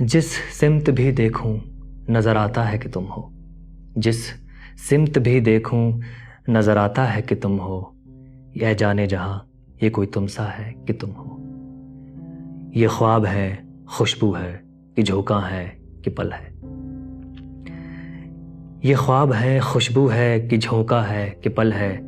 جس 0.00 0.24
سمت 0.52 0.90
بھی 0.90 1.12
دیکھوں، 1.12 1.58
نظر 2.08 2.36
آتا 2.36 2.72
ہے 2.72 2.78
کہ 2.78 2.90
تم 2.90 3.04
ہو۔ 3.16 3.30
جس 3.96 4.32
سمت 4.90 5.18
بھی 5.18 5.40
دیکھوں، 5.40 5.92
نظر 6.48 6.76
آتا 6.76 7.16
ہے 7.16 7.22
کہ 7.22 7.36
تم 7.36 7.60
ہو۔ 7.60 7.84
یہ 8.54 8.74
جانے 8.78 9.06
جہاں، 9.06 9.38
یہ 9.80 9.90
کوئی 9.90 10.06
تم 10.06 10.26
سا 10.26 10.58
ہے 10.58 10.72
کہ 10.86 10.94
تم 10.94 11.10
ہو۔ 11.16 11.38
یہ 12.74 12.88
خواب 12.88 13.26
ہے، 13.26 13.56
خوشبو 13.86 14.36
ہے 14.36 14.58
کہ 14.94 15.02
جھوکا 15.02 15.50
ہے 15.50 15.68
کہ 16.02 16.10
پل 16.10 16.32
ہے۔ 16.32 16.54
یہ 18.82 18.94
خواب 18.94 19.34
ہے، 19.34 19.60
خوشبو 19.60 20.12
ہے 20.12 20.48
کہ 20.50 20.56
جھونکا 20.56 21.08
ہے 21.08 21.30
کہ 21.42 21.50
پل 21.50 21.72
ہے۔ 21.72 22.00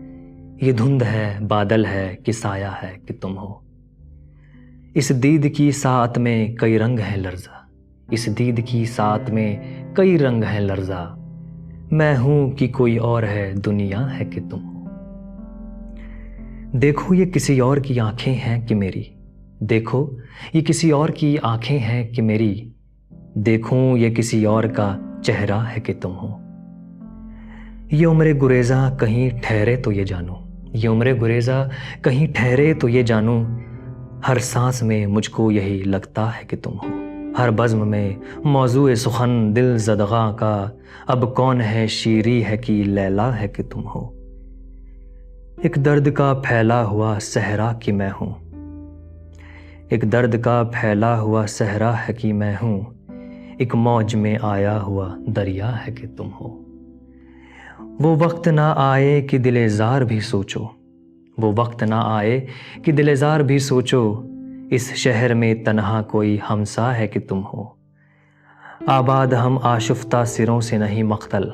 یہ 0.60 0.72
دھند 0.72 1.02
ہے، 1.02 1.38
بادل 1.48 1.86
ہے، 1.86 2.16
کہ 2.24 2.32
سایہ 2.32 2.66
ہے 2.82 2.96
کہ 3.06 3.14
تم 3.20 3.38
ہو۔ 3.38 3.54
اس 4.94 5.22
دید 5.22 5.56
کی 5.56 5.70
ساتھ 5.70 6.18
میں 6.18 6.48
کئی 6.54 6.78
رنگ 6.78 6.98
ہیں 6.98 7.16
لرزہ۔ 7.16 7.66
اس 8.10 8.38
دید 8.38 8.66
کی 8.66 8.84
ساتھ 8.84 9.30
میں 9.30 9.56
کئی 9.94 10.18
رنگ 10.18 10.44
ہیں 10.44 10.60
لرزہ۔ 10.60 11.16
میں 11.90 12.16
ہوں 12.16 12.50
کہ 12.50 12.68
کوئی 12.68 12.96
اور 12.96 13.22
ہے، 13.22 13.52
دنیا 13.64 14.18
ہے 14.18 14.24
کہ 14.24 14.40
تم 14.50 14.76
ہو۔ 14.76 14.84
دیکھو، 16.72 17.14
یہ 17.14 17.24
کسی 17.24 17.60
اور 17.60 17.76
کی 17.76 18.00
آنکھیں 18.00 18.34
ہیں 18.34 18.66
کہ 18.66 18.74
میری۔ 18.74 19.02
دیکھو، 19.60 20.10
یہ 20.52 20.60
کسی 20.60 20.90
اور 20.90 21.08
کی 21.08 21.36
آنکھیں 21.42 21.78
ہیں 21.78 22.08
کہ 22.08 22.22
میری۔ 22.22 22.68
دیکھوں، 23.34 23.98
یہ 23.98 24.14
کسی 24.14 24.44
اور 24.44 24.64
کا 24.64 24.96
چہرہ 25.24 25.64
ہے 25.76 25.80
کہ 25.80 25.94
تم 26.00 26.12
ہو۔ 26.22 26.36
یہ 27.90 28.06
عمر 28.06 28.26
گریزہ 28.42 28.96
کہیں 29.00 29.30
ٹھہرے 29.42 29.76
تو 29.76 29.92
یہ 29.92 30.04
جانو۔ 30.04 30.49
یہ 30.72 30.88
عمر 30.88 31.12
گریزہ 31.22 31.68
کہیں 32.02 32.26
ٹھہرے 32.34 32.74
تو 32.74 32.88
یہ 32.88 33.02
جانوں، 33.02 33.44
ہر 34.28 34.38
سانس 34.38 34.82
میں 34.82 35.06
مجھ 35.06 35.30
کو 35.30 35.50
یہی 35.50 35.82
لگتا 35.86 36.30
ہے 36.36 36.44
کہ 36.46 36.56
تم 36.62 36.70
ہو۔ 36.70 36.88
ہر 37.38 37.50
بزم 37.50 37.88
میں 37.88 38.12
موضوع 38.44 38.94
سخن 38.94 39.56
دل 39.56 39.78
زدغاں 39.78 40.32
کا، 40.32 40.68
اب 41.06 41.34
کون 41.34 41.60
ہے 41.60 41.86
شیری 41.86 42.44
ہے 42.44 42.56
کہ 42.56 42.82
لیلا 42.86 43.40
ہے 43.40 43.48
کہ 43.48 43.62
تم 43.62 43.86
ہو۔ 43.94 44.10
ایک 45.62 45.74
درد 45.84 46.12
کا 46.12 46.40
پھیلا 46.44 46.84
ہوا 46.84 47.18
صحرا 47.20 47.72
کہ 47.72 47.92
میں 47.92 48.10
ہوں۔ 48.20 48.30
ایک 49.88 50.02
درد 50.02 50.42
کا 50.42 50.62
پھیلا 50.72 51.20
ہوا 51.20 51.46
صحرا 51.48 51.94
ہے 51.94 52.12
کہ 52.12 52.32
میں 52.32 52.56
ہوں۔ 52.62 52.80
ایک 53.58 53.74
موج 53.74 54.14
میں 54.14 54.38
آیا 54.42 54.82
ہوا 54.82 55.14
دریا 55.26 55.86
ہے 55.86 55.92
کہ 55.92 56.06
تم 56.16 56.28
ہو۔ 56.40 56.69
وہ 57.80 58.16
وقت 58.18 58.48
نہ 58.48 58.74
آئے 58.76 59.22
کہ 59.22 59.38
دل 59.38 59.68
زار 59.68 60.00
بھی 60.00 60.20
سوچو۔ 60.20 60.64
وہ 61.38 61.52
وقت 61.56 61.82
نہ 61.82 61.94
آئے 61.94 62.46
کہ 62.84 62.92
دل 62.92 63.14
زار 63.14 63.40
بھی 63.40 63.58
سوچو۔ 63.58 64.22
اس 64.70 64.94
شہر 64.94 65.34
میں 65.34 65.54
تنہا 65.54 66.02
کوئی 66.02 66.38
ہمسا 66.50 66.96
ہے 66.96 67.08
کہ 67.08 67.20
تم 67.20 67.40
ہو۔ 67.54 67.64
آباد 68.86 69.26
ہم 69.26 69.58
آشفتہ 69.62 70.24
سروں 70.24 70.60
سے 70.60 70.76
نہیں 70.76 71.02
مختل 71.02 71.44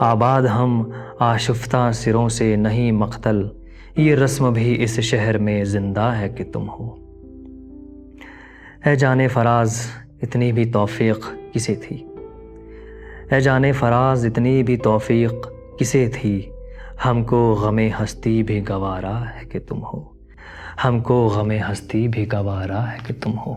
آباد 0.00 0.42
ہم 0.42 0.90
آشفتہ 1.18 1.90
سروں 1.94 2.28
سے 2.28 2.56
نہیں 2.56 2.92
مختل 2.92 3.42
یہ 3.96 4.14
رسم 4.14 4.52
بھی 4.52 4.82
اس 4.82 5.00
شہر 5.00 5.38
میں 5.38 5.64
زندہ 5.64 6.00
ہے 6.00 6.28
کہ 6.28 6.44
تم 6.52 6.68
ہو۔ 6.68 6.96
اے 8.86 8.94
جان 8.94 9.28
فراز، 9.28 9.80
اتنی 10.22 10.52
بھی 10.52 10.64
توفیق 10.64 11.30
کسے 11.52 11.74
تھی؟ 11.74 12.04
اے 13.32 13.40
جان 13.40 13.72
فراز، 13.72 14.26
اتنی 14.26 14.62
بھی 14.62 14.76
توفیق 14.76 15.32
کسے 15.78 16.10
تھی؟ 16.14 16.50
ہم 17.04 17.24
کو 17.24 17.52
غم 17.52 17.78
ہستی 17.78 18.42
بھی 18.42 18.68
گوارا 18.68 19.20
ہے 19.20 19.44
کہ 19.44 19.58
تم 19.58 19.84
ہو۔ 19.84 20.04
ہم 20.84 21.00
کو 21.00 21.26
غم 21.26 21.50
ہستی 21.50 22.08
بھی 22.08 22.32
گوارا 22.32 22.92
ہے 22.92 22.98
کہ 23.06 23.14
تم 23.20 23.38
ہو۔ 23.46 23.54